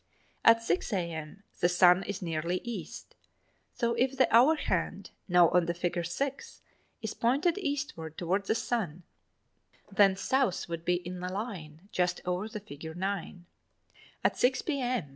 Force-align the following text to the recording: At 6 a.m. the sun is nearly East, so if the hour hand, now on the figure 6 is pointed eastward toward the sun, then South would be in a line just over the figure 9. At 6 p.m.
At 0.43 0.63
6 0.63 0.93
a.m. 0.93 1.43
the 1.59 1.69
sun 1.69 2.01
is 2.01 2.23
nearly 2.23 2.59
East, 2.63 3.13
so 3.75 3.93
if 3.93 4.17
the 4.17 4.27
hour 4.35 4.55
hand, 4.55 5.11
now 5.27 5.49
on 5.49 5.67
the 5.67 5.75
figure 5.75 6.03
6 6.03 6.63
is 7.03 7.13
pointed 7.13 7.59
eastward 7.59 8.17
toward 8.17 8.45
the 8.47 8.55
sun, 8.55 9.03
then 9.91 10.15
South 10.15 10.67
would 10.67 10.85
be 10.85 10.95
in 10.95 11.23
a 11.23 11.31
line 11.31 11.87
just 11.91 12.19
over 12.25 12.49
the 12.49 12.61
figure 12.61 12.95
9. 12.95 13.45
At 14.23 14.37
6 14.39 14.63
p.m. 14.63 15.09